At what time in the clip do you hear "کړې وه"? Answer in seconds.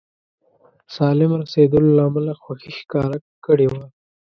3.45-3.83